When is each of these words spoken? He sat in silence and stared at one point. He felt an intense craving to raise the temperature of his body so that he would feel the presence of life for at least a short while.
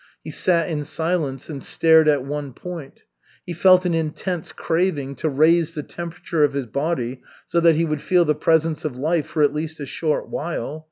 He 0.23 0.31
sat 0.31 0.67
in 0.67 0.83
silence 0.83 1.47
and 1.47 1.61
stared 1.61 2.07
at 2.07 2.25
one 2.25 2.53
point. 2.53 3.01
He 3.45 3.53
felt 3.53 3.85
an 3.85 3.93
intense 3.93 4.51
craving 4.51 5.13
to 5.17 5.29
raise 5.29 5.75
the 5.75 5.83
temperature 5.83 6.43
of 6.43 6.53
his 6.53 6.65
body 6.65 7.21
so 7.45 7.59
that 7.59 7.75
he 7.75 7.85
would 7.85 8.01
feel 8.01 8.25
the 8.25 8.33
presence 8.33 8.83
of 8.83 8.97
life 8.97 9.27
for 9.27 9.43
at 9.43 9.53
least 9.53 9.79
a 9.79 9.85
short 9.85 10.27
while. 10.27 10.79